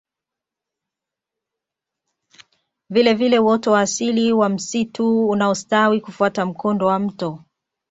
[2.89, 7.43] Vile vile uoto wa asili wa msitu unaostawi kufuata mkondo wa mto